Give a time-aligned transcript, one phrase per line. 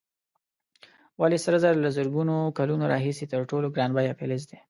[1.21, 4.57] ولې سره زر له زرګونو کلونو راهیسې تر ټولو ګران بیه فلز دی؟